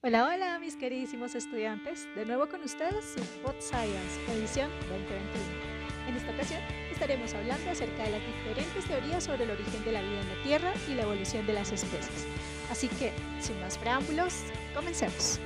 [0.00, 5.26] Hola, hola mis queridísimos estudiantes, de nuevo con ustedes su Pod Science, edición 2021.
[6.06, 6.60] En esta ocasión
[6.92, 10.42] estaremos hablando acerca de las diferentes teorías sobre el origen de la vida en la
[10.44, 12.28] Tierra y la evolución de las especies.
[12.70, 14.34] Así que, sin más preámbulos,
[14.72, 15.40] comencemos.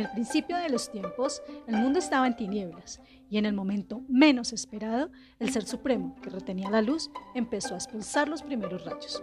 [0.00, 4.00] En el principio de los tiempos, el mundo estaba en tinieblas y en el momento
[4.08, 9.22] menos esperado, el Ser Supremo, que retenía la luz, empezó a expulsar los primeros rayos.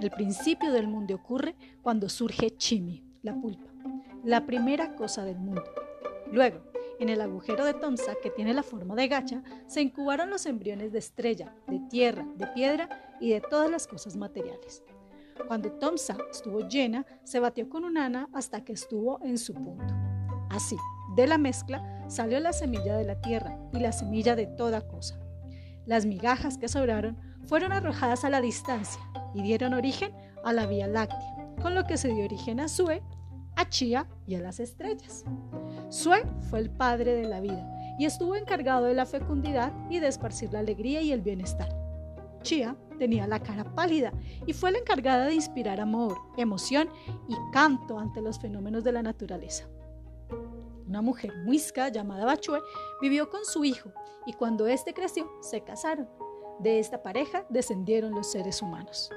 [0.00, 3.70] El principio del mundo ocurre cuando surge Chimi, la pulpa,
[4.24, 5.62] la primera cosa del mundo.
[6.32, 6.64] Luego,
[6.98, 10.90] en el agujero de Tomsa, que tiene la forma de gacha, se incubaron los embriones
[10.90, 14.82] de estrella, de tierra, de piedra y de todas las cosas materiales.
[15.46, 19.94] Cuando Tomsa estuvo llena, se batió con un ana hasta que estuvo en su punto.
[20.50, 20.76] Así,
[21.16, 25.18] de la mezcla salió la semilla de la tierra y la semilla de toda cosa.
[25.86, 29.02] Las migajas que sobraron fueron arrojadas a la distancia
[29.34, 30.12] y dieron origen
[30.44, 33.02] a la Vía Láctea, con lo que se dio origen a Sue,
[33.56, 35.24] a Chía y a las estrellas.
[35.88, 37.68] Sue fue el padre de la vida
[37.98, 41.68] y estuvo encargado de la fecundidad y de esparcir la alegría y el bienestar.
[42.42, 44.12] Chía tenía la cara pálida
[44.46, 46.88] y fue la encargada de inspirar amor, emoción
[47.26, 49.66] y canto ante los fenómenos de la naturaleza.
[50.86, 52.60] Una mujer muisca llamada Bachue
[53.00, 53.90] vivió con su hijo
[54.24, 56.08] y cuando éste creció se casaron.
[56.60, 59.10] De esta pareja descendieron los seres humanos.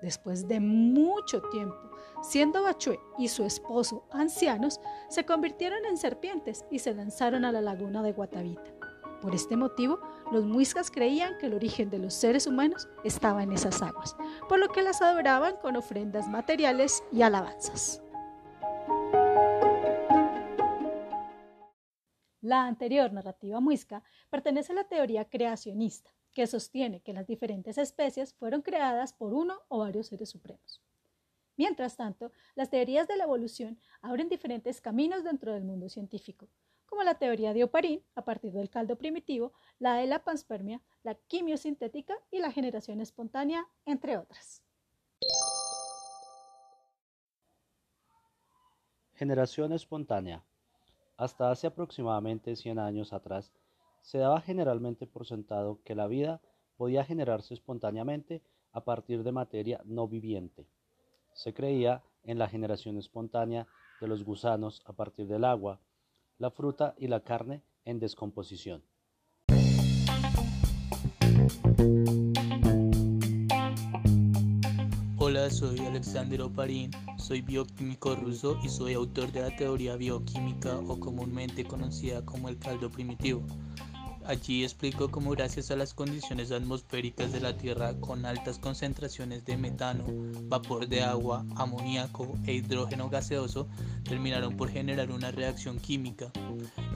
[0.00, 1.90] Después de mucho tiempo,
[2.22, 7.60] siendo Bachue y su esposo ancianos, se convirtieron en serpientes y se lanzaron a la
[7.60, 8.83] laguna de Guatavita.
[9.24, 10.00] Por este motivo,
[10.32, 14.14] los muiscas creían que el origen de los seres humanos estaba en esas aguas,
[14.50, 18.02] por lo que las adoraban con ofrendas materiales y alabanzas.
[22.42, 28.34] La anterior narrativa muisca pertenece a la teoría creacionista, que sostiene que las diferentes especies
[28.34, 30.82] fueron creadas por uno o varios seres supremos.
[31.56, 36.46] Mientras tanto, las teorías de la evolución abren diferentes caminos dentro del mundo científico,
[36.94, 41.16] como la teoría de Oparín, a partir del caldo primitivo, la de la panspermia, la
[41.16, 44.62] quimiosintética y la generación espontánea, entre otras.
[49.14, 50.44] Generación espontánea.
[51.16, 53.52] Hasta hace aproximadamente 100 años atrás,
[54.00, 56.40] se daba generalmente por sentado que la vida
[56.76, 58.40] podía generarse espontáneamente
[58.70, 60.68] a partir de materia no viviente.
[61.32, 63.66] Se creía en la generación espontánea
[64.00, 65.80] de los gusanos a partir del agua,
[66.38, 68.82] la fruta y la carne en descomposición.
[75.18, 81.00] Hola, soy Alexander Oparín, soy bioquímico ruso y soy autor de la teoría bioquímica o
[81.00, 83.42] comúnmente conocida como el caldo primitivo.
[84.26, 89.58] Allí explico cómo gracias a las condiciones atmosféricas de la Tierra con altas concentraciones de
[89.58, 90.02] metano,
[90.44, 93.68] vapor de agua, amoníaco e hidrógeno gaseoso
[94.02, 96.32] terminaron por generar una reacción química.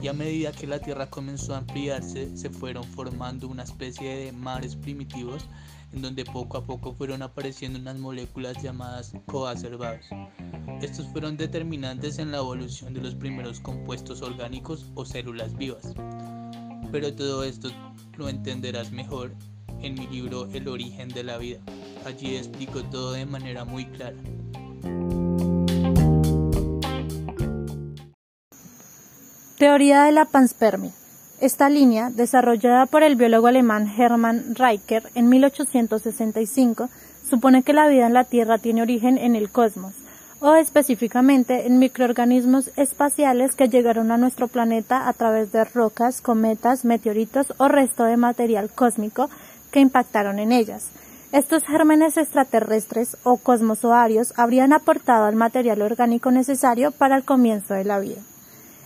[0.01, 4.31] Y a medida que la Tierra comenzó a ampliarse, se fueron formando una especie de
[4.31, 5.45] mares primitivos
[5.93, 10.05] en donde poco a poco fueron apareciendo unas moléculas llamadas coacervados.
[10.81, 15.93] Estos fueron determinantes en la evolución de los primeros compuestos orgánicos o células vivas.
[16.91, 17.69] Pero todo esto
[18.17, 19.31] lo entenderás mejor
[19.81, 21.59] en mi libro El origen de la vida.
[22.05, 24.17] Allí explico todo de manera muy clara.
[29.57, 30.91] Teoría de la panspermia.
[31.41, 36.89] Esta línea, desarrollada por el biólogo alemán Hermann Reicher en 1865,
[37.29, 39.93] supone que la vida en la Tierra tiene origen en el cosmos,
[40.41, 46.85] o específicamente en microorganismos espaciales que llegaron a nuestro planeta a través de rocas, cometas,
[46.85, 49.29] meteoritos o resto de material cósmico
[49.71, 50.89] que impactaron en ellas.
[51.31, 57.83] Estos gérmenes extraterrestres o cosmosoarios habrían aportado el material orgánico necesario para el comienzo de
[57.83, 58.21] la vida.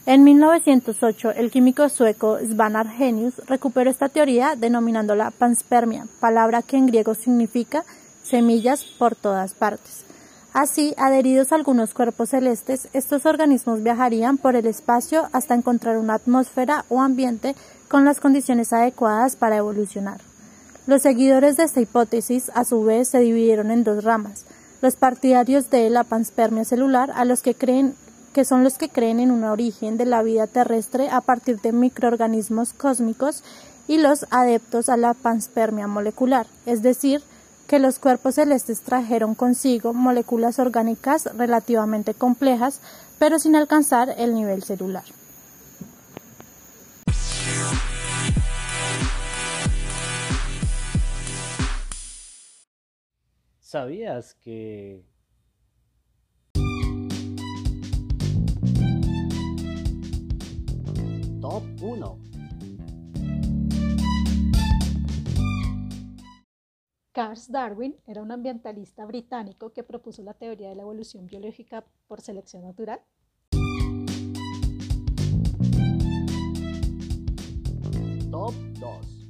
[0.06, 6.88] En 1908, el químico sueco Svan Arrhenius recuperó esta teoría denominándola panspermia, palabra que en
[6.88, 7.86] griego significa
[8.24, 10.04] semillas por todas partes.
[10.54, 16.14] Así, adheridos a algunos cuerpos celestes, estos organismos viajarían por el espacio hasta encontrar una
[16.14, 17.56] atmósfera o ambiente
[17.88, 20.22] con las condiciones adecuadas para evolucionar.
[20.86, 24.46] Los seguidores de esta hipótesis, a su vez, se dividieron en dos ramas.
[24.82, 27.96] Los partidarios de la panspermia celular, a los que creen
[28.32, 31.72] que son los que creen en un origen de la vida terrestre a partir de
[31.72, 33.44] microorganismos cósmicos,
[33.88, 37.22] y los adeptos a la panspermia molecular, es decir,
[37.68, 42.82] que los cuerpos celestes trajeron consigo moléculas orgánicas relativamente complejas,
[43.20, 45.04] pero sin alcanzar el nivel celular.
[53.60, 55.04] ¿Sabías que
[61.42, 62.33] Top 1
[67.16, 72.22] Charles Darwin era un ambientalista británico que propuso la teoría de la evolución biológica por
[72.22, 73.02] selección natural.
[78.32, 79.28] Top 2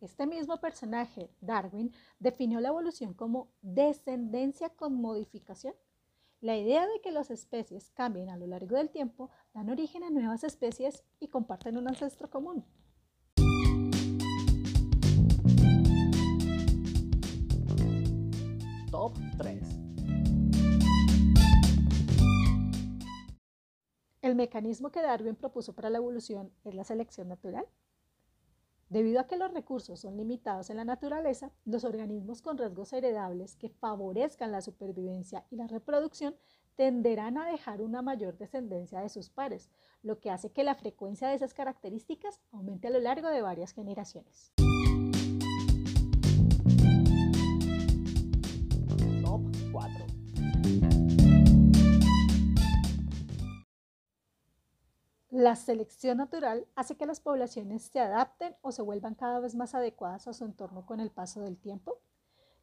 [0.00, 5.74] Este mismo personaje, Darwin, definió la evolución como descendencia con modificación.
[6.40, 10.10] La idea de que las especies cambien a lo largo del tiempo dan origen a
[10.10, 12.64] nuevas especies y comparten un ancestro común.
[19.02, 19.58] Top 3
[24.20, 27.66] El mecanismo que Darwin propuso para la evolución es la selección natural.
[28.90, 33.56] Debido a que los recursos son limitados en la naturaleza, los organismos con rasgos heredables
[33.56, 36.36] que favorezcan la supervivencia y la reproducción
[36.76, 39.68] tenderán a dejar una mayor descendencia de sus pares,
[40.04, 43.72] lo que hace que la frecuencia de esas características aumente a lo largo de varias
[43.72, 44.52] generaciones.
[49.72, 50.06] 4
[55.30, 59.74] La selección natural hace que las poblaciones se adapten o se vuelvan cada vez más
[59.74, 62.02] adecuadas a su entorno con el paso del tiempo.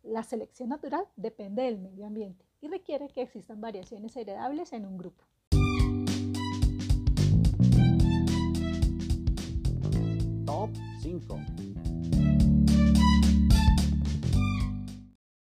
[0.04, 5.00] La selección natural depende del medio ambiente y requiere que existan variaciones heredables en un
[5.00, 5.26] grupo.
[10.46, 10.70] Top
[11.02, 11.40] 5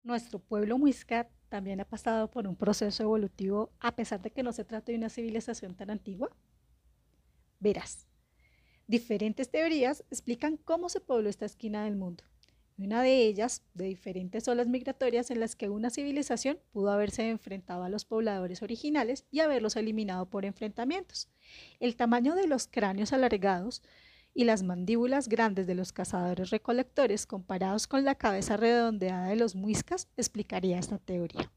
[0.03, 4.51] Nuestro pueblo muisca también ha pasado por un proceso evolutivo a pesar de que no
[4.53, 6.35] se trata de una civilización tan antigua.
[7.59, 8.07] Verás,
[8.87, 12.23] diferentes teorías explican cómo se pobló esta esquina del mundo.
[12.79, 17.83] Una de ellas, de diferentes olas migratorias en las que una civilización pudo haberse enfrentado
[17.83, 21.29] a los pobladores originales y haberlos eliminado por enfrentamientos.
[21.79, 23.83] El tamaño de los cráneos alargados
[24.33, 29.55] y las mandíbulas grandes de los cazadores recolectores comparados con la cabeza redondeada de los
[29.55, 31.51] muiscas explicaría esta teoría.